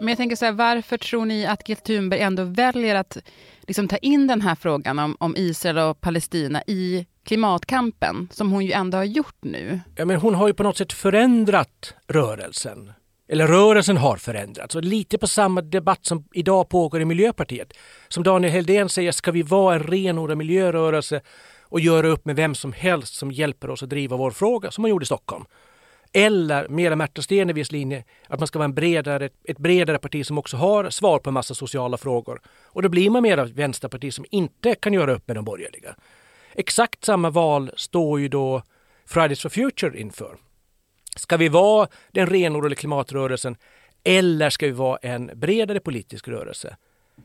Men 0.00 0.08
jag 0.08 0.16
tänker 0.16 0.36
så 0.36 0.44
här, 0.44 0.52
varför 0.52 0.98
tror 0.98 1.24
ni 1.24 1.46
att 1.46 1.64
Greta 1.64 1.80
Thunberg 1.80 2.20
ändå 2.20 2.44
väljer 2.44 2.94
att 2.94 3.18
liksom 3.60 3.88
ta 3.88 3.96
in 3.96 4.26
den 4.26 4.40
här 4.40 4.54
frågan 4.54 4.98
om, 4.98 5.16
om 5.20 5.36
Israel 5.36 5.78
och 5.78 6.00
Palestina 6.00 6.62
i 6.66 7.06
klimatkampen, 7.24 8.28
som 8.32 8.52
hon 8.52 8.64
ju 8.66 8.72
ändå 8.72 8.98
har 8.98 9.04
gjort 9.04 9.36
nu? 9.40 9.80
Ja, 9.96 10.04
men 10.04 10.16
hon 10.16 10.34
har 10.34 10.48
ju 10.48 10.54
på 10.54 10.62
något 10.62 10.76
sätt 10.76 10.92
förändrat 10.92 11.94
rörelsen 12.08 12.92
eller 13.28 13.46
rörelsen 13.46 13.96
har 13.96 14.16
förändrats. 14.16 14.74
Och 14.74 14.84
lite 14.84 15.18
på 15.18 15.26
samma 15.26 15.62
debatt 15.62 16.06
som 16.06 16.24
idag 16.32 16.68
pågår 16.68 17.00
i 17.00 17.04
Miljöpartiet. 17.04 17.72
Som 18.08 18.22
Daniel 18.22 18.52
Heldén 18.52 18.88
säger, 18.88 19.12
ska 19.12 19.30
vi 19.30 19.42
vara 19.42 19.74
en 19.74 19.82
renodlad 19.82 20.38
miljörörelse 20.38 21.20
och 21.62 21.80
göra 21.80 22.08
upp 22.08 22.24
med 22.24 22.36
vem 22.36 22.54
som 22.54 22.72
helst 22.72 23.14
som 23.14 23.32
hjälper 23.32 23.70
oss 23.70 23.82
att 23.82 23.90
driva 23.90 24.16
vår 24.16 24.30
fråga, 24.30 24.70
som 24.70 24.82
man 24.82 24.90
gjorde 24.90 25.02
i 25.02 25.06
Stockholm. 25.06 25.44
Eller 26.12 26.68
mera 26.68 26.96
Märta 26.96 27.22
Stenevis 27.22 27.72
linje, 27.72 28.04
att 28.28 28.40
man 28.40 28.46
ska 28.46 28.58
vara 28.58 28.64
en 28.64 28.74
bredare, 28.74 29.28
ett 29.44 29.58
bredare 29.58 29.98
parti 29.98 30.26
som 30.26 30.38
också 30.38 30.56
har 30.56 30.90
svar 30.90 31.18
på 31.18 31.30
en 31.30 31.34
massa 31.34 31.54
sociala 31.54 31.96
frågor. 31.96 32.40
Och 32.64 32.82
då 32.82 32.88
blir 32.88 33.10
man 33.10 33.22
mer 33.22 33.38
ett 33.38 33.50
vänsterparti 33.50 34.14
som 34.14 34.24
inte 34.30 34.74
kan 34.74 34.92
göra 34.92 35.12
upp 35.12 35.28
med 35.28 35.36
de 35.36 35.44
borgerliga. 35.44 35.94
Exakt 36.54 37.04
samma 37.04 37.30
val 37.30 37.70
står 37.76 38.20
ju 38.20 38.28
då 38.28 38.62
Fridays 39.06 39.42
for 39.42 39.48
Future 39.48 40.00
inför. 40.00 40.36
Ska 41.16 41.36
vi 41.36 41.48
vara 41.48 41.88
den 42.10 42.26
renodlade 42.26 42.74
klimatrörelsen 42.74 43.56
eller 44.04 44.50
ska 44.50 44.66
vi 44.66 44.72
vara 44.72 44.98
en 45.02 45.30
bredare 45.34 45.80
politisk 45.80 46.28
rörelse? 46.28 46.76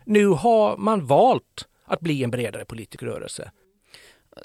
Nu 0.05 0.27
har 0.27 0.77
man 0.77 1.05
valt 1.05 1.67
att 1.85 1.99
bli 1.99 2.23
en 2.23 2.31
bredare 2.31 2.65
politisk 2.65 3.03
rörelse. 3.03 3.51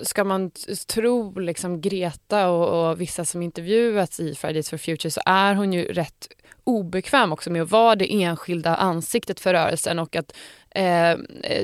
Ska 0.03 0.25
man 0.25 0.51
tro 0.89 1.39
liksom 1.39 1.81
Greta 1.81 2.49
och, 2.51 2.91
och, 2.91 3.01
vissa 3.01 3.25
som 3.25 3.43
intervjuats 3.43 4.21
i 4.21 4.35
Fridays 4.35 4.71
for 4.71 4.77
Future 4.77 5.11
så 5.11 5.21
är 5.27 5.55
hon 5.55 5.73
ju 5.73 5.85
rätt 5.85 6.29
obekväm 6.65 7.33
också 7.33 7.51
med 7.51 7.63
att 7.63 7.71
vara 7.71 7.95
det 7.95 8.23
enskilda 8.23 8.77
ansiktet 8.77 9.41
för 9.41 9.55
rörelsen 9.55 9.99
och 9.99 10.17
att 10.17 10.33
eh, 10.71 11.19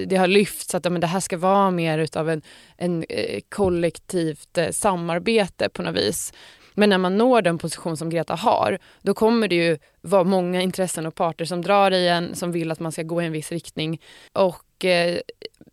det 0.07 0.17
har 0.17 0.27
lyfts 0.27 0.75
att 0.75 0.93
men 0.93 1.01
det 1.01 1.07
här 1.07 1.21
ska 1.21 1.37
vara 1.37 1.71
mer 1.71 1.99
utav 1.99 2.31
en, 2.31 2.43
en 2.77 3.05
eh, 3.09 3.41
kollektivt 3.49 4.59
eh, 4.59 4.71
samarbete 4.71 5.69
på 5.69 5.83
något 5.83 5.97
vis. 5.97 6.33
Men 6.79 6.91
när 6.91 6.99
man 6.99 7.19
når 7.19 7.43
den 7.43 7.59
position 7.59 7.97
som 7.97 8.11
Greta 8.11 8.35
har, 8.35 8.79
då 9.03 9.15
kommer 9.15 9.49
det 9.49 9.55
ju 9.55 9.79
vara 10.01 10.25
många 10.25 10.63
intressen 10.63 11.07
och 11.07 11.15
parter 11.15 11.45
som 11.45 11.63
drar 11.63 11.91
i 11.91 12.09
en, 12.09 12.35
som 12.35 12.53
vill 12.53 12.71
att 12.71 12.81
man 12.81 12.93
ska 12.93 13.03
gå 13.03 13.23
i 13.23 13.27
en 13.27 13.33
viss 13.33 13.53
riktning. 13.53 14.01
Och 14.33 14.57
eh, 14.85 15.19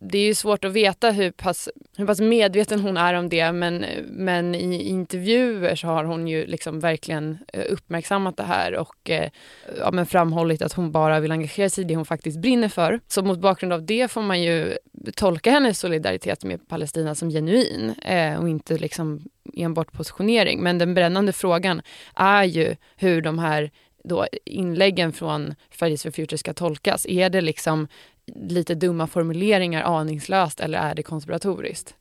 det 0.00 0.18
är 0.18 0.26
ju 0.26 0.34
svårt 0.34 0.64
att 0.64 0.72
veta 0.72 1.10
hur 1.10 1.30
pass, 1.30 1.68
hur 1.96 2.06
pass 2.06 2.20
medveten 2.20 2.80
hon 2.80 2.96
är 2.96 3.14
om 3.14 3.28
det 3.28 3.52
men, 3.52 3.86
men 4.06 4.54
i 4.54 4.82
intervjuer 4.82 5.74
så 5.74 5.86
har 5.86 6.04
hon 6.04 6.28
ju 6.28 6.46
liksom 6.46 6.80
verkligen 6.80 7.38
eh, 7.52 7.64
uppmärksammat 7.68 8.36
det 8.36 8.42
här 8.42 8.74
och 8.74 9.10
eh, 9.10 9.30
ja, 9.78 9.90
men 9.90 10.06
framhållit 10.06 10.62
att 10.62 10.72
hon 10.72 10.92
bara 10.92 11.20
vill 11.20 11.32
engagera 11.32 11.70
sig 11.70 11.84
i 11.84 11.86
det 11.86 11.96
hon 11.96 12.04
faktiskt 12.04 12.38
brinner 12.38 12.68
för. 12.68 13.00
Så 13.08 13.22
mot 13.22 13.38
bakgrund 13.38 13.72
av 13.72 13.86
det 13.86 14.10
får 14.10 14.22
man 14.22 14.42
ju 14.42 14.76
tolka 15.14 15.50
hennes 15.50 15.78
solidaritet 15.78 16.44
med 16.44 16.68
Palestina 16.68 17.14
som 17.14 17.30
genuin 17.30 17.94
eh, 18.02 18.40
och 18.40 18.48
inte 18.48 18.78
liksom 18.78 19.20
enbart 19.54 19.92
positionering. 19.92 20.62
Men 20.62 20.78
den 20.78 20.94
brännande 20.94 21.32
frågan 21.32 21.82
är 22.14 22.44
ju 22.44 22.76
hur 22.96 23.22
de 23.22 23.38
här 23.38 23.70
då 24.04 24.26
inläggen 24.44 25.12
från 25.12 25.54
Fridays 25.70 26.02
for 26.02 26.10
Future 26.10 26.38
ska 26.38 26.54
tolkas. 26.54 27.06
Är 27.06 27.30
det 27.30 27.40
liksom 27.40 27.88
lite 28.34 28.74
dumma 28.74 29.06
formuleringar 29.06 29.82
aningslöst 29.82 30.60
eller 30.60 30.78
är 30.78 30.94
det 30.94 31.02
konspiratoriskt? 31.02 31.94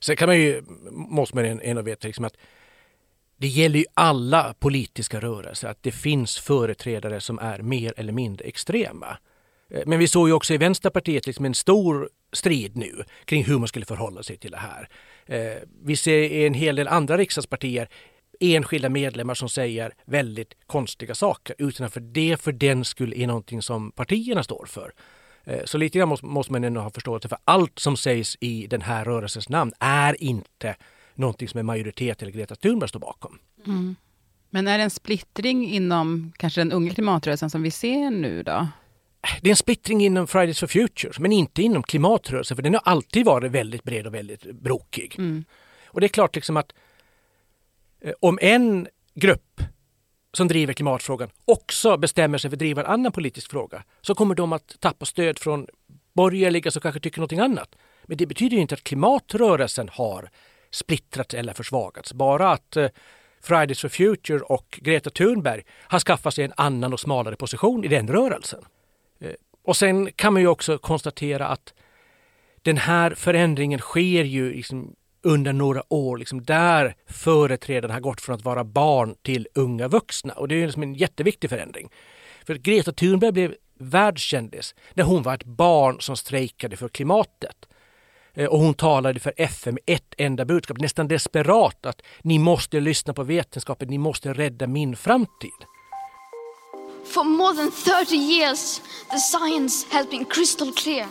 Sen 0.00 0.16
kan 0.16 0.28
man 0.28 0.38
ju, 0.38 0.62
måste 0.90 1.36
man 1.36 1.60
ändå 1.60 1.82
veta 1.82 2.06
liksom 2.06 2.24
att 2.24 2.36
det 3.36 3.46
gäller 3.46 3.78
ju 3.78 3.84
alla 3.94 4.54
politiska 4.58 5.20
rörelser 5.20 5.68
att 5.68 5.82
det 5.82 5.92
finns 5.92 6.38
företrädare 6.38 7.20
som 7.20 7.38
är 7.38 7.58
mer 7.58 7.94
eller 7.96 8.12
mindre 8.12 8.46
extrema. 8.46 9.18
Eh, 9.70 9.82
men 9.86 9.98
vi 9.98 10.08
såg 10.08 10.28
ju 10.28 10.34
också 10.34 10.54
i 10.54 10.58
Vänsterpartiet 10.58 11.26
liksom 11.26 11.44
en 11.44 11.54
stor 11.54 12.10
strid 12.32 12.76
nu 12.76 13.04
kring 13.24 13.44
hur 13.44 13.58
man 13.58 13.68
skulle 13.68 13.86
förhålla 13.86 14.22
sig 14.22 14.36
till 14.36 14.50
det 14.50 14.56
här. 14.56 14.88
Eh, 15.26 15.62
vi 15.82 15.96
ser 15.96 16.18
i 16.18 16.46
en 16.46 16.54
hel 16.54 16.76
del 16.76 16.88
andra 16.88 17.16
riksdagspartier 17.16 17.88
enskilda 18.40 18.88
medlemmar 18.88 19.34
som 19.34 19.48
säger 19.48 19.94
väldigt 20.04 20.54
konstiga 20.66 21.14
saker 21.14 21.56
utan 21.58 21.86
att 21.86 21.92
för 21.92 22.00
det 22.00 22.40
för 22.40 22.52
den 22.52 22.84
skull 22.84 23.14
är 23.16 23.26
någonting 23.26 23.62
som 23.62 23.92
partierna 23.92 24.42
står 24.42 24.66
för. 24.66 24.92
Eh, 25.44 25.64
så 25.64 25.78
lite 25.78 25.98
grann 25.98 26.16
måste 26.22 26.52
man 26.52 26.64
ändå 26.64 26.80
ha 26.80 26.90
förståelse 26.90 27.28
för 27.28 27.38
allt 27.44 27.78
som 27.78 27.96
sägs 27.96 28.36
i 28.40 28.66
den 28.66 28.82
här 28.82 29.04
rörelsens 29.04 29.48
namn 29.48 29.72
är 29.78 30.22
inte 30.22 30.76
någonting 31.14 31.48
som 31.48 31.60
en 31.60 31.66
majoritet 31.66 32.22
eller 32.22 32.32
Greta 32.32 32.54
Thunberg 32.54 32.88
står 32.88 33.00
bakom. 33.00 33.38
Mm. 33.66 33.96
Men 34.50 34.68
är 34.68 34.78
det 34.78 34.84
en 34.84 34.90
splittring 34.90 35.68
inom 35.68 36.32
kanske 36.36 36.60
den 36.60 36.72
unga 36.72 36.94
klimatrörelsen 36.94 37.50
som 37.50 37.62
vi 37.62 37.70
ser 37.70 38.10
nu 38.10 38.42
då? 38.42 38.68
Det 39.40 39.48
är 39.48 39.50
en 39.50 39.56
splittring 39.56 40.00
inom 40.00 40.26
Fridays 40.26 40.60
for 40.60 40.66
Future, 40.66 41.12
men 41.18 41.32
inte 41.32 41.62
inom 41.62 41.82
klimatrörelsen, 41.82 42.56
för 42.56 42.62
den 42.62 42.74
har 42.74 42.82
alltid 42.84 43.26
varit 43.26 43.52
väldigt 43.52 43.84
bred 43.84 44.06
och 44.06 44.14
väldigt 44.14 44.52
brokig. 44.52 45.14
Mm. 45.18 45.44
Och 45.86 46.00
det 46.00 46.06
är 46.06 46.08
klart 46.08 46.34
liksom 46.34 46.56
att 46.56 46.72
eh, 48.00 48.12
om 48.20 48.38
en 48.42 48.88
grupp 49.14 49.62
som 50.32 50.48
driver 50.48 50.72
klimatfrågan 50.72 51.30
också 51.44 51.96
bestämmer 51.96 52.38
sig 52.38 52.50
för 52.50 52.54
att 52.54 52.58
driva 52.58 52.82
en 52.82 52.92
annan 52.92 53.12
politisk 53.12 53.50
fråga 53.50 53.82
så 54.00 54.14
kommer 54.14 54.34
de 54.34 54.52
att 54.52 54.80
tappa 54.80 55.06
stöd 55.06 55.38
från 55.38 55.66
borgerliga 56.12 56.70
som 56.70 56.82
kanske 56.82 57.00
tycker 57.00 57.18
någonting 57.18 57.38
annat. 57.38 57.76
Men 58.02 58.16
det 58.16 58.26
betyder 58.26 58.56
inte 58.56 58.74
att 58.74 58.84
klimatrörelsen 58.84 59.88
har 59.92 60.30
splittrats 60.70 61.34
eller 61.34 61.52
försvagats. 61.52 62.12
Bara 62.12 62.52
att 62.52 62.76
eh, 62.76 62.88
Fridays 63.42 63.80
for 63.80 63.88
Future 63.88 64.40
och 64.40 64.78
Greta 64.82 65.10
Thunberg 65.10 65.62
har 65.82 65.98
skaffat 65.98 66.34
sig 66.34 66.44
en 66.44 66.52
annan 66.56 66.92
och 66.92 67.00
smalare 67.00 67.36
position 67.36 67.84
i 67.84 67.88
den 67.88 68.08
rörelsen. 68.08 68.64
Eh, 69.20 69.32
och 69.62 69.76
sen 69.76 70.12
kan 70.12 70.32
man 70.32 70.42
ju 70.42 70.48
också 70.48 70.78
konstatera 70.78 71.46
att 71.46 71.74
den 72.62 72.76
här 72.76 73.14
förändringen 73.14 73.78
sker 73.78 74.24
ju 74.24 74.52
liksom 74.52 74.94
under 75.22 75.52
några 75.52 75.92
år 75.92 76.16
liksom 76.16 76.44
där 76.44 76.94
företrädarna 77.06 77.94
har 77.94 78.00
gått 78.00 78.20
från 78.20 78.34
att 78.34 78.44
vara 78.44 78.64
barn 78.64 79.14
till 79.22 79.48
unga 79.54 79.88
vuxna. 79.88 80.32
Och 80.32 80.48
det 80.48 80.54
är 80.54 80.66
liksom 80.66 80.82
en 80.82 80.94
jätteviktig 80.94 81.50
förändring. 81.50 81.90
För 82.46 82.54
Greta 82.54 82.92
Thunberg 82.92 83.32
blev 83.32 83.54
världskändis 83.78 84.74
när 84.94 85.04
hon 85.04 85.22
var 85.22 85.34
ett 85.34 85.44
barn 85.44 86.00
som 86.00 86.16
strejkade 86.16 86.76
för 86.76 86.88
klimatet. 86.88 87.56
Eh, 88.34 88.46
och 88.46 88.58
hon 88.58 88.74
talade 88.74 89.20
för 89.20 89.32
FN 89.36 89.74
med 89.74 89.96
ett 89.96 90.14
enda 90.18 90.44
budskap, 90.44 90.78
nästan 90.78 91.08
desperat 91.08 91.86
att 91.86 92.02
ni 92.22 92.38
måste 92.38 92.80
lyssna 92.80 93.14
på 93.14 93.22
vetenskapen, 93.22 93.88
ni 93.88 93.98
måste 93.98 94.32
rädda 94.32 94.66
min 94.66 94.96
framtid. 94.96 95.50
For 97.04 97.24
more 97.24 97.56
than 97.56 97.70
30 97.70 98.16
years 98.16 98.80
the 99.10 99.18
science 99.18 99.86
has 99.90 100.10
been 100.10 100.24
crystal 100.24 100.72
clear. 100.72 101.06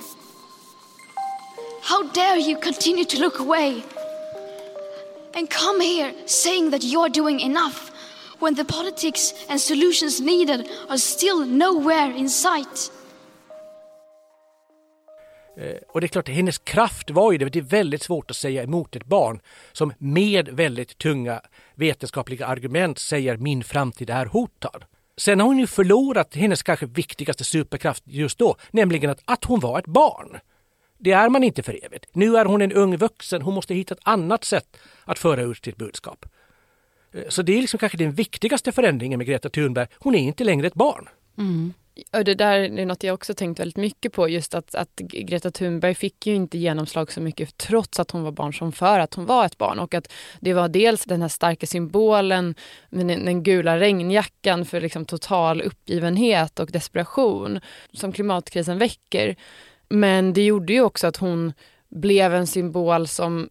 How 1.82 2.04
dare 2.04 2.40
you 2.40 2.62
continue 2.62 3.06
to 3.06 3.20
look 3.20 3.40
away 3.40 3.84
and 5.36 5.50
come 5.50 5.84
here 5.84 6.14
saying 6.26 6.72
that 6.72 6.84
you're 6.84 7.10
doing 7.10 7.40
enough 7.40 7.92
when 8.40 8.56
the 8.56 8.66
politics 8.66 9.34
and 9.50 9.62
solutions 9.62 10.22
needed 10.22 10.68
are 10.90 10.98
still 10.98 11.46
nowhere 11.46 12.18
in 12.18 12.30
sight. 12.30 12.92
Eh, 15.58 15.76
och 15.88 16.02
det 16.02 16.06
är 16.06 16.08
klart, 16.08 16.30
hennes 16.30 16.58
kraft 16.58 17.10
var 17.10 17.32
ju 17.32 17.38
det. 17.38 17.50
Det 17.50 17.60
är 17.60 17.64
väldigt 17.64 18.04
svårt 18.04 18.32
att 18.32 18.38
säga 18.38 18.64
emot 18.64 18.96
ett 18.96 19.06
barn 19.06 19.40
som 19.72 19.94
med 19.98 20.50
väldigt 20.50 20.98
tunga 20.98 21.42
vetenskapliga 21.76 22.46
argument 22.46 23.00
säger 23.00 23.38
min 23.38 23.64
framtid 23.64 24.10
är 24.10 24.26
hotad. 24.26 24.86
Sen 25.18 25.40
har 25.40 25.48
hon 25.48 25.60
ju 25.60 25.68
förlorat 25.68 26.36
hennes 26.36 26.64
kanske 26.64 26.86
viktigaste 26.86 27.44
superkraft 27.44 28.04
just 28.06 28.38
då, 28.38 28.56
nämligen 28.72 29.10
att, 29.10 29.22
att 29.26 29.46
hon 29.46 29.60
var 29.60 29.80
ett 29.80 29.88
barn. 29.88 30.38
Det 31.00 31.12
är 31.12 31.30
man 31.30 31.44
inte 31.44 31.64
för 31.64 31.86
evigt. 31.86 32.06
Nu 32.14 32.38
är 32.38 32.46
hon 32.46 32.62
en 32.62 32.72
ung 32.72 32.98
vuxen. 32.98 33.42
Hon 33.42 33.54
måste 33.54 33.74
hitta 33.74 33.94
ett 33.94 34.02
annat 34.04 34.44
sätt 34.44 34.78
att 35.06 35.20
föra 35.20 35.42
ut 35.42 35.66
sitt 35.66 35.78
budskap. 35.78 36.26
Eh, 37.14 37.24
så 37.30 37.42
det 37.42 37.58
är 37.58 37.62
liksom 37.62 37.78
kanske 37.78 37.98
den 37.98 38.12
viktigaste 38.12 38.72
förändringen 38.72 39.18
med 39.18 39.28
Greta 39.28 39.50
Thunberg. 39.50 39.88
Hon 39.98 40.16
är 40.16 40.20
inte 40.20 40.44
längre 40.44 40.68
ett 40.68 40.74
barn. 40.74 41.10
Mm. 41.38 41.74
Och 42.14 42.24
det 42.24 42.36
där 42.36 42.60
är 42.60 42.86
något 42.86 43.04
jag 43.04 43.14
också 43.14 43.34
tänkt 43.34 43.60
väldigt 43.60 43.78
mycket 43.78 44.14
på. 44.14 44.30
Just 44.30 44.56
att, 44.56 44.76
att 44.76 44.96
Greta 44.96 45.52
Thunberg 45.52 45.96
fick 45.96 46.28
ju 46.28 46.36
inte 46.36 46.58
genomslag 46.58 47.12
så 47.12 47.22
mycket 47.22 47.58
trots 47.58 48.00
att 48.00 48.12
hon 48.12 48.24
var 48.24 48.32
barn 48.32 48.54
som 48.54 48.72
för 48.72 49.00
att 49.00 49.14
hon 49.14 49.26
var 49.26 49.46
ett 49.46 49.58
barn. 49.58 49.80
Och 49.80 49.94
att 49.94 50.12
det 50.40 50.54
var 50.54 50.68
dels 50.68 51.06
den 51.06 51.22
här 51.22 51.30
starka 51.30 51.68
symbolen, 51.68 52.56
med 52.90 53.08
den 53.08 53.44
gula 53.44 53.80
regnjackan 53.80 54.66
för 54.66 54.82
liksom 54.82 55.06
total 55.06 55.62
uppgivenhet 55.62 56.60
och 56.60 56.72
desperation 56.72 57.60
som 57.94 58.12
klimatkrisen 58.12 58.78
väcker. 58.78 59.36
Men 59.90 60.34
det 60.34 60.46
gjorde 60.46 60.74
ju 60.74 60.82
också 60.82 61.08
att 61.08 61.18
hon 61.18 61.54
blev 61.90 62.34
en 62.34 62.48
symbol 62.48 63.08
som 63.08 63.50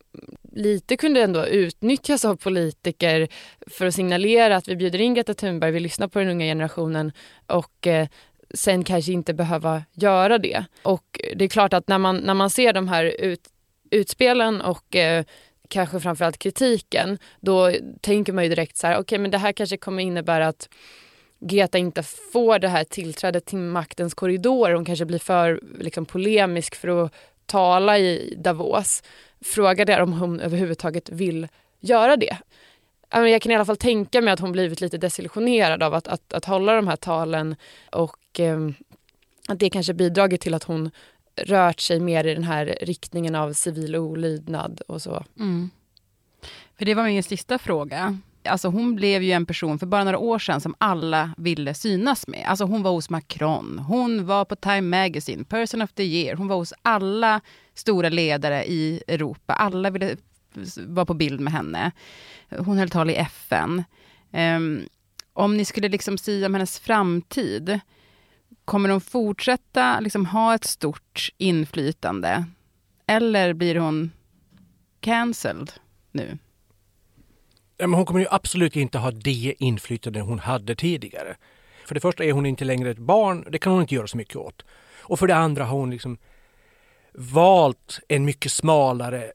lite 0.52 0.96
kunde 0.96 1.22
ändå 1.22 1.46
utnyttjas 1.46 2.24
av 2.24 2.36
politiker 2.36 3.28
för 3.66 3.86
att 3.86 3.94
signalera 3.94 4.56
att 4.56 4.68
vi 4.68 4.76
bjuder 4.76 5.00
in 5.00 5.14
Greta 5.14 5.34
Thunberg, 5.34 5.70
vi 5.70 5.80
lyssnar 5.80 6.08
på 6.08 6.18
den 6.18 6.28
unga 6.28 6.44
generationen 6.44 7.12
och 7.46 7.86
eh, 7.86 8.08
sen 8.54 8.84
kanske 8.84 9.12
inte 9.12 9.34
behöva 9.34 9.82
göra 9.92 10.38
det. 10.38 10.64
Och 10.82 11.20
det 11.36 11.44
är 11.44 11.48
klart 11.48 11.72
att 11.72 11.88
när 11.88 11.98
man, 11.98 12.16
när 12.16 12.34
man 12.34 12.50
ser 12.50 12.72
de 12.72 12.88
här 12.88 13.04
ut, 13.04 13.48
utspelen 13.90 14.60
och 14.60 14.96
eh, 14.96 15.24
kanske 15.68 16.00
framförallt 16.00 16.38
kritiken, 16.38 17.18
då 17.40 17.72
tänker 18.00 18.32
man 18.32 18.44
ju 18.44 18.50
direkt 18.50 18.76
så 18.76 18.86
här, 18.86 18.94
okej 18.94 19.00
okay, 19.00 19.18
men 19.18 19.30
det 19.30 19.38
här 19.38 19.52
kanske 19.52 19.76
kommer 19.76 20.02
innebära 20.02 20.48
att 20.48 20.68
Greta 21.40 21.78
inte 21.78 22.02
får 22.02 22.58
det 22.58 22.68
här 22.68 22.84
tillträdet 22.84 23.44
till 23.44 23.58
maktens 23.58 24.14
korridor. 24.14 24.70
Hon 24.70 24.84
kanske 24.84 25.04
blir 25.04 25.18
för 25.18 25.60
liksom, 25.78 26.06
polemisk 26.06 26.74
för 26.74 27.04
att 27.04 27.12
tala 27.46 27.98
i 27.98 28.34
Davos. 28.38 29.02
Fråga 29.40 29.84
där 29.84 30.00
om 30.00 30.12
hon 30.12 30.40
överhuvudtaget 30.40 31.10
vill 31.10 31.48
göra 31.80 32.16
det. 32.16 32.36
Jag 33.10 33.42
kan 33.42 33.52
i 33.52 33.54
alla 33.54 33.64
fall 33.64 33.76
tänka 33.76 34.20
mig 34.20 34.32
att 34.32 34.40
hon 34.40 34.52
blivit 34.52 34.80
lite 34.80 34.98
desillusionerad 34.98 35.82
av 35.82 35.94
att, 35.94 36.08
att, 36.08 36.32
att 36.32 36.44
hålla 36.44 36.74
de 36.74 36.88
här 36.88 36.96
talen 36.96 37.56
och 37.92 38.40
eh, 38.40 38.68
att 39.48 39.58
det 39.58 39.70
kanske 39.70 39.94
bidragit 39.94 40.40
till 40.40 40.54
att 40.54 40.64
hon 40.64 40.90
rört 41.36 41.80
sig 41.80 42.00
mer 42.00 42.26
i 42.26 42.34
den 42.34 42.44
här 42.44 42.78
riktningen 42.80 43.34
av 43.34 43.52
civil 43.52 43.96
olydnad 43.96 44.80
och 44.86 45.02
så. 45.02 45.24
Mm. 45.38 45.70
För 46.78 46.84
det 46.84 46.94
var 46.94 47.04
min 47.04 47.22
sista 47.22 47.58
fråga. 47.58 48.18
Alltså 48.48 48.68
hon 48.68 48.94
blev 48.94 49.22
ju 49.22 49.32
en 49.32 49.46
person 49.46 49.78
för 49.78 49.86
bara 49.86 50.04
några 50.04 50.18
år 50.18 50.38
sedan 50.38 50.60
som 50.60 50.74
alla 50.78 51.30
ville 51.36 51.74
synas 51.74 52.28
med. 52.28 52.44
Alltså 52.46 52.64
hon 52.64 52.82
var 52.82 52.90
hos 52.90 53.10
Macron, 53.10 53.78
hon 53.78 54.26
var 54.26 54.44
på 54.44 54.56
Time 54.56 54.80
Magazine, 54.80 55.44
Person 55.44 55.82
of 55.82 55.92
the 55.92 56.04
year, 56.04 56.36
hon 56.36 56.48
var 56.48 56.56
hos 56.56 56.72
alla 56.82 57.40
stora 57.74 58.08
ledare 58.08 58.64
i 58.64 59.02
Europa. 59.06 59.52
Alla 59.52 59.90
ville 59.90 60.16
vara 60.76 61.06
på 61.06 61.14
bild 61.14 61.40
med 61.40 61.52
henne. 61.52 61.92
Hon 62.50 62.78
höll 62.78 62.90
tal 62.90 63.10
i 63.10 63.14
FN. 63.14 63.70
Um, 63.70 63.84
ehm, 64.32 64.88
om 65.32 65.56
ni 65.56 65.64
skulle 65.64 65.88
liksom 65.88 66.18
säga 66.18 66.46
om 66.46 66.54
hennes 66.54 66.78
framtid, 66.78 67.80
kommer 68.64 68.88
hon 68.88 69.00
fortsätta 69.00 70.00
liksom 70.00 70.26
ha 70.26 70.54
ett 70.54 70.64
stort 70.64 71.28
inflytande? 71.38 72.44
Eller 73.06 73.52
blir 73.52 73.76
hon 73.76 74.12
cancelled 75.00 75.72
nu? 76.12 76.38
Ja, 77.80 77.86
men 77.86 77.94
hon 77.94 78.06
kommer 78.06 78.20
ju 78.20 78.26
absolut 78.30 78.76
inte 78.76 78.98
ha 78.98 79.10
det 79.10 79.54
inflytande 79.58 80.20
hon 80.20 80.38
hade 80.38 80.74
tidigare. 80.74 81.36
För 81.86 81.94
det 81.94 82.00
första 82.00 82.24
är 82.24 82.32
hon 82.32 82.46
inte 82.46 82.64
längre 82.64 82.90
ett 82.90 82.98
barn, 82.98 83.44
det 83.50 83.58
kan 83.58 83.72
hon 83.72 83.82
inte 83.82 83.94
göra 83.94 84.06
så 84.06 84.16
mycket 84.16 84.36
åt. 84.36 84.64
Och 85.00 85.18
för 85.18 85.26
det 85.26 85.36
andra 85.36 85.64
har 85.64 85.78
hon 85.78 85.90
liksom 85.90 86.18
valt 87.12 88.00
en 88.08 88.24
mycket 88.24 88.52
smalare 88.52 89.32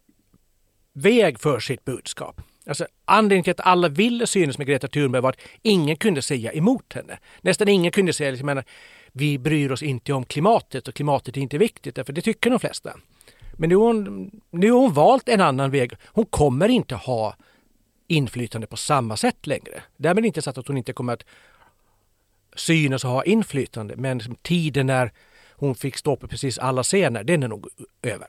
väg 0.93 1.39
för 1.39 1.59
sitt 1.59 1.85
budskap. 1.85 2.41
Alltså, 2.67 2.88
anledningen 3.05 3.43
till 3.43 3.51
att 3.51 3.67
alla 3.67 3.89
ville 3.89 4.27
synas 4.27 4.57
med 4.57 4.67
Greta 4.67 4.88
Thunberg 4.88 5.21
var 5.21 5.29
att 5.29 5.39
ingen 5.62 5.95
kunde 5.95 6.21
säga 6.21 6.51
emot 6.53 6.93
henne. 6.93 7.19
Nästan 7.41 7.67
ingen 7.67 7.91
kunde 7.91 8.13
säga 8.13 8.31
liksom, 8.31 8.50
att 8.50 8.67
vi 9.12 9.38
bryr 9.38 9.71
oss 9.71 9.83
inte 9.83 10.13
om 10.13 10.25
klimatet 10.25 10.88
och 10.88 10.93
klimatet 10.93 11.38
är 11.38 11.41
inte 11.41 11.57
viktigt, 11.57 11.95
för 11.95 12.13
det 12.13 12.21
tycker 12.21 12.50
de 12.50 12.59
flesta. 12.59 12.93
Men 13.53 13.69
nu 13.69 13.75
har, 13.75 13.85
hon, 13.85 14.31
nu 14.51 14.71
har 14.71 14.79
hon 14.79 14.93
valt 14.93 15.29
en 15.29 15.41
annan 15.41 15.71
väg. 15.71 15.93
Hon 16.05 16.25
kommer 16.25 16.69
inte 16.69 16.95
ha 16.95 17.35
inflytande 18.07 18.67
på 18.67 18.77
samma 18.77 19.17
sätt 19.17 19.48
längre. 19.48 19.83
Därmed 19.98 20.25
inte 20.25 20.41
sagt 20.41 20.57
att 20.57 20.67
hon 20.67 20.77
inte 20.77 20.93
kommer 20.93 21.13
att 21.13 21.24
synas 22.55 23.03
och 23.03 23.10
ha 23.10 23.24
inflytande, 23.24 23.95
men 23.95 24.17
liksom 24.17 24.36
tiden 24.36 24.88
när 24.88 25.12
hon 25.51 25.75
fick 25.75 25.98
stå 25.98 26.15
på 26.15 26.27
precis 26.27 26.57
alla 26.57 26.83
scener, 26.83 27.24
den 27.24 27.43
är 27.43 27.48
nog 27.48 27.67
över. 28.01 28.27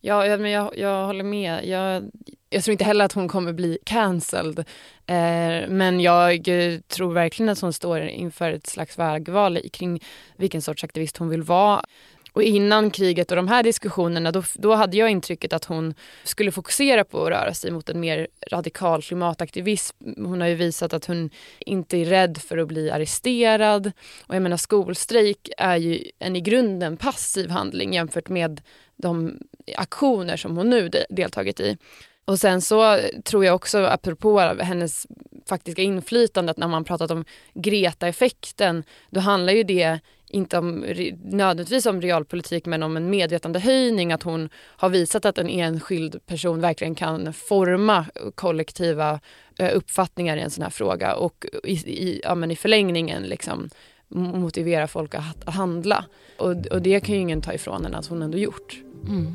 Ja, 0.00 0.36
men 0.36 0.50
jag, 0.50 0.78
jag 0.78 1.06
håller 1.06 1.24
med. 1.24 1.66
Jag, 1.66 2.10
jag 2.50 2.64
tror 2.64 2.72
inte 2.72 2.84
heller 2.84 3.04
att 3.04 3.12
hon 3.12 3.28
kommer 3.28 3.52
bli 3.52 3.78
cancelled. 3.84 4.58
Eh, 5.06 5.68
men 5.68 6.00
jag 6.00 6.44
tror 6.88 7.12
verkligen 7.12 7.48
att 7.48 7.60
hon 7.60 7.72
står 7.72 8.00
inför 8.00 8.52
ett 8.52 8.66
slags 8.66 8.98
vägval 8.98 9.58
kring 9.72 10.02
vilken 10.36 10.62
sorts 10.62 10.84
aktivist 10.84 11.16
hon 11.16 11.28
vill 11.28 11.42
vara. 11.42 11.84
Och 12.32 12.42
innan 12.42 12.90
kriget 12.90 13.30
och 13.30 13.36
de 13.36 13.48
här 13.48 13.62
diskussionerna 13.62 14.32
då, 14.32 14.42
då 14.54 14.74
hade 14.74 14.96
jag 14.96 15.10
intrycket 15.10 15.52
att 15.52 15.64
hon 15.64 15.94
skulle 16.24 16.52
fokusera 16.52 17.04
på 17.04 17.24
att 17.24 17.30
röra 17.30 17.54
sig 17.54 17.70
mot 17.70 17.88
en 17.88 18.00
mer 18.00 18.28
radikal 18.50 19.02
klimataktivism. 19.02 19.96
Hon 20.16 20.40
har 20.40 20.48
ju 20.48 20.54
visat 20.54 20.92
att 20.92 21.06
hon 21.06 21.30
inte 21.58 21.96
är 21.96 22.04
rädd 22.04 22.38
för 22.38 22.58
att 22.58 22.68
bli 22.68 22.90
arresterad. 22.90 23.92
Och 24.26 24.34
jag 24.34 24.42
menar 24.42 24.56
skolstrejk 24.56 25.50
är 25.58 25.76
ju 25.76 26.04
en 26.18 26.36
i 26.36 26.40
grunden 26.40 26.96
passiv 26.96 27.50
handling 27.50 27.94
jämfört 27.94 28.28
med 28.28 28.60
de 28.96 29.38
aktioner 29.76 30.36
som 30.36 30.56
hon 30.56 30.70
nu 30.70 30.90
deltagit 31.10 31.60
i. 31.60 31.76
Och 32.24 32.38
sen 32.38 32.60
så 32.60 32.98
tror 33.24 33.44
jag 33.44 33.54
också, 33.54 33.78
apropå 33.84 34.38
hennes 34.40 35.06
faktiska 35.48 35.82
inflytande, 35.82 36.50
att 36.50 36.56
när 36.56 36.68
man 36.68 36.84
pratat 36.84 37.10
om 37.10 37.24
Greta-effekten, 37.54 38.84
då 39.10 39.20
handlar 39.20 39.52
ju 39.52 39.62
det 39.62 40.00
inte 40.30 40.58
om, 40.58 40.80
nödvändigtvis 41.24 41.86
om 41.86 42.00
realpolitik 42.00 42.66
men 42.66 42.82
om 42.82 42.96
en 42.96 43.10
medvetandehöjning, 43.10 44.12
att 44.12 44.22
hon 44.22 44.48
har 44.54 44.88
visat 44.88 45.24
att 45.24 45.38
en 45.38 45.48
enskild 45.48 46.26
person 46.26 46.60
verkligen 46.60 46.94
kan 46.94 47.32
forma 47.32 48.06
kollektiva 48.34 49.20
eh, 49.58 49.76
uppfattningar 49.76 50.36
i 50.36 50.40
en 50.40 50.50
sån 50.50 50.62
här 50.62 50.70
fråga 50.70 51.14
och 51.14 51.46
i, 51.64 51.72
i, 51.72 52.20
ja, 52.24 52.34
men 52.34 52.50
i 52.50 52.56
förlängningen 52.56 53.22
liksom 53.22 53.70
motivera 54.14 54.86
folk 54.86 55.14
att 55.14 55.44
handla. 55.54 56.04
Och, 56.38 56.66
och 56.66 56.82
det 56.82 57.00
kan 57.00 57.14
ju 57.14 57.20
ingen 57.20 57.42
ta 57.42 57.52
ifrån 57.52 57.84
henne 57.84 57.96
att 57.96 58.06
hon 58.06 58.22
ändå 58.22 58.38
gjort. 58.38 58.78
Mm. 59.08 59.34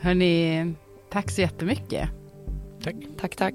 Hörni, 0.00 0.74
tack 1.10 1.30
så 1.30 1.40
jättemycket. 1.40 2.08
Tack. 2.82 2.96
Tack, 3.20 3.36
tack. 3.36 3.54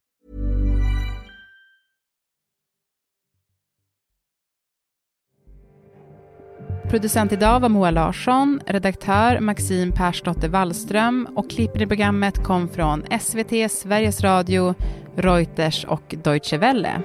Producent 6.91 7.31
idag 7.31 7.59
var 7.59 7.69
Moa 7.69 7.91
Larsson, 7.91 8.59
redaktör 8.65 9.39
Maxim 9.39 9.91
Persdotter 9.91 10.47
Wallström 10.47 11.27
och 11.35 11.49
klippen 11.49 11.81
i 11.81 11.87
programmet 11.87 12.43
kom 12.43 12.69
från 12.69 13.03
SVT, 13.19 13.71
Sveriges 13.71 14.21
Radio, 14.21 14.75
Reuters 15.15 15.85
och 15.85 16.15
Deutsche 16.23 16.57
Welle. 16.57 17.01